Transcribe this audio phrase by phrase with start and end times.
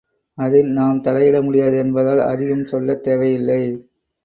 [0.37, 3.61] அதில் நாம் தலையிட முடியாது என்பதால் அதிகம் சொல்லத் தேவை இல்லை.